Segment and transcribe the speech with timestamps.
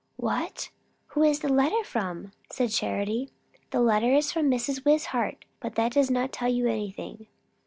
[0.17, 0.71] "What?
[1.09, 3.29] Who is the letter from?" said Charity.
[3.69, 4.83] "The letter is from Mrs.
[4.83, 7.27] Wishart, but that does not tell you anything."